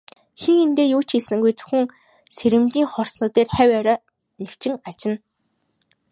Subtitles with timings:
[0.41, 1.85] Хэн хэндээ юу ч хэлсэнгүй, зөвхөн
[2.37, 3.99] сэрэмжийн хурц нүдээр хавь ойроо
[4.41, 5.15] нэвчин ажна.